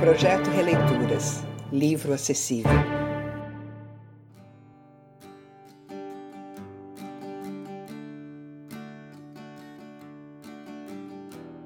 [0.00, 2.70] Projeto Releituras Livro Acessível.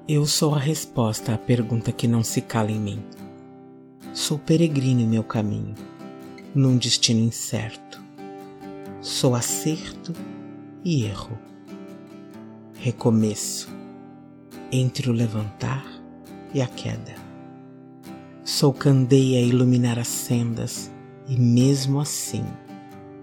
[0.07, 3.03] Eu sou a resposta à pergunta que não se cala em mim.
[4.15, 5.75] Sou peregrino em meu caminho,
[6.55, 8.01] num destino incerto.
[8.99, 10.11] Sou acerto
[10.83, 11.37] e erro.
[12.79, 13.69] Recomeço
[14.71, 15.85] entre o levantar
[16.51, 17.22] e a queda.
[18.45, 20.91] Sou candeia a iluminar as sendas
[21.29, 22.43] e mesmo assim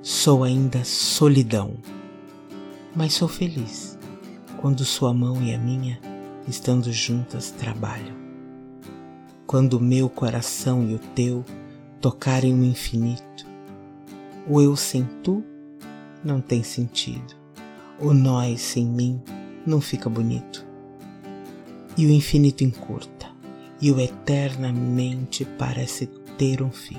[0.01, 1.75] sou ainda solidão.
[2.97, 3.99] Mas sou feliz
[4.63, 6.01] quando sua mão e a minha,
[6.49, 8.17] estando juntas, trabalham.
[9.47, 11.45] Quando o meu coração e o teu
[12.01, 13.47] tocarem o infinito,
[14.49, 15.45] o eu sem tu
[16.25, 17.35] não tem sentido,
[17.99, 19.21] o nós sem mim
[19.67, 20.67] não fica bonito.
[21.95, 23.20] E o infinito encurta
[23.81, 26.99] e o eternamente parece ter um fim.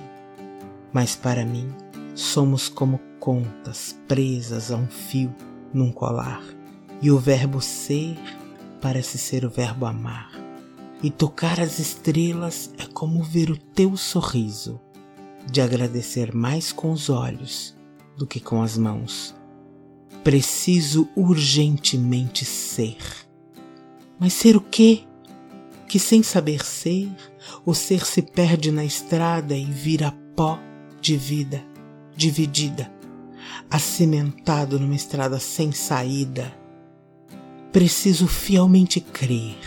[0.91, 1.69] Mas para mim,
[2.15, 5.33] somos como contas presas a um fio
[5.73, 6.41] num colar,
[7.01, 8.17] e o verbo ser
[8.81, 10.31] parece ser o verbo amar.
[11.03, 14.79] E tocar as estrelas é como ver o teu sorriso,
[15.49, 17.75] de agradecer mais com os olhos
[18.17, 19.35] do que com as mãos.
[20.23, 22.97] Preciso urgentemente ser.
[24.19, 25.03] Mas ser o quê?
[25.91, 27.11] Que sem saber ser,
[27.65, 30.57] o ser se perde na estrada e vira pó
[31.01, 31.61] de vida,
[32.15, 32.89] dividida,
[33.69, 36.49] acimentado numa estrada sem saída.
[37.73, 39.57] Preciso fielmente crer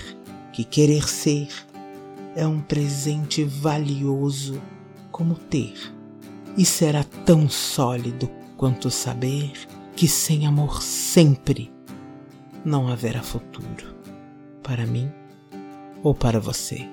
[0.50, 1.48] que querer ser
[2.34, 4.62] é um presente valioso
[5.12, 5.75] como ter,
[6.56, 9.53] e será tão sólido quanto saber
[9.94, 11.70] que sem amor sempre
[12.64, 13.94] não haverá futuro.
[14.62, 15.12] Para mim,
[16.05, 16.86] ou para você.